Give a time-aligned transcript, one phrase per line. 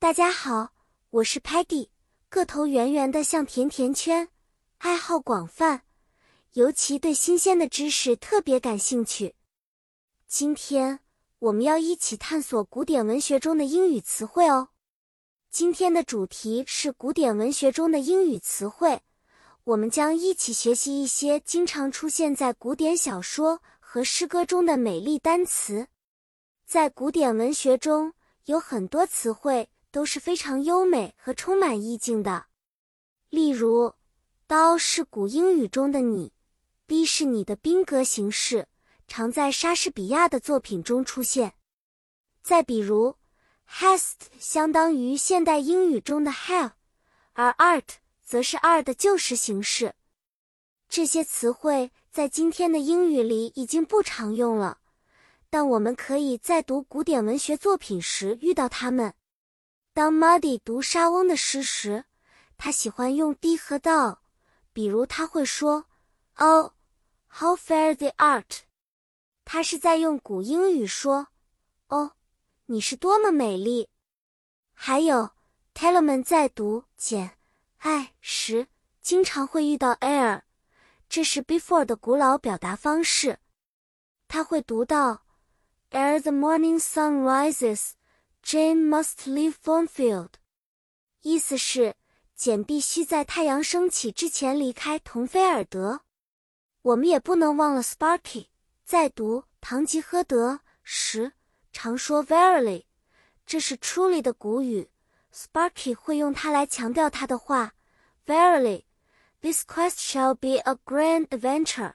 [0.00, 0.70] 大家好，
[1.10, 1.88] 我是 Patty，
[2.28, 4.28] 个头圆圆的像甜甜圈，
[4.78, 5.82] 爱好广泛，
[6.52, 9.34] 尤其对新鲜的知识特别感兴趣。
[10.28, 11.00] 今天
[11.40, 14.68] 我们要一起探索古典文学中的英语词汇哦。
[15.50, 19.02] 今天的主题是古典文学中的英语词汇，
[19.64, 25.88] 我们将一起学习一些经常出现在古典小说和诗歌中的美丽单词。
[26.64, 29.68] 在古典文学中，有很多词汇
[29.98, 32.46] 都是非常优美和充满意境的。
[33.30, 33.94] 例如
[34.46, 36.32] ，“刀”是古英语中的“你
[36.86, 38.68] ”，“b” 是你的宾格形式，
[39.08, 41.54] 常在莎士比亚的作品中出现。
[42.44, 43.16] 再比如
[43.68, 46.74] ，“hast” 相当于现代英语中的 “have”，
[47.32, 49.96] 而 “art” 则是 “are” 的旧时形式。
[50.88, 54.78] 这些词汇在今天的英语里已经不常用了。
[55.50, 59.12] 但我们可以在读古典文学作品时遇到它们。
[59.98, 62.04] 当 Muddy 读莎翁的诗时，
[62.56, 63.90] 他喜欢用 d 和 d
[64.72, 65.86] 比如他会说
[66.36, 66.70] ：“Oh,
[67.28, 68.60] how fair the art！”
[69.44, 71.26] 他是在用古英语说
[71.90, 72.12] ：“哦，
[72.66, 73.88] 你是多么美丽。”
[74.72, 75.30] 还有
[75.74, 77.36] Tellerman 在读简
[77.78, 78.68] 爱时，
[79.02, 80.42] 经常会遇到 ere，
[81.08, 83.40] 这是 before 的古老表达方式。
[84.28, 85.24] 他会读到。
[85.90, 87.94] Ere the morning sun rises,
[88.42, 90.30] Jane must leave Thornfield。
[91.22, 91.96] 意思是
[92.34, 96.02] 简必须在太阳升起之前离开同菲尔德。
[96.82, 98.46] 我们也不能忘了 Sparky，
[98.84, 101.32] 在读《堂吉诃德》时
[101.72, 102.84] 常说 Verily，
[103.44, 104.90] 这是 Truly 的古语。
[105.34, 107.74] Sparky 会用它来强调他的话
[108.24, 108.84] ：Verily,
[109.40, 111.94] this quest shall be a grand adventure。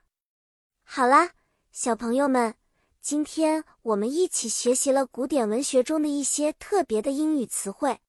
[0.83, 1.31] 好啦，
[1.71, 2.55] 小朋友们。
[3.03, 7.99] 今天我们一起学习了古典文学中的一些特别的英语词汇。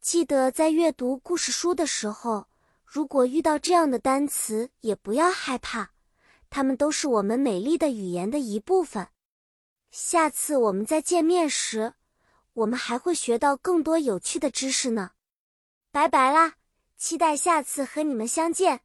[0.00, 2.48] 记得在阅读故事书的时候，
[2.84, 5.90] 如果遇到这样的单词，也不要害怕，
[6.50, 9.06] 它们都是我们美丽的语言的一部分。
[9.92, 11.94] 下次我们再见面时，
[12.54, 15.12] 我们还会学到更多有趣的知识呢。
[15.92, 16.54] 拜拜啦，
[16.96, 18.80] 期待下次和你们相见。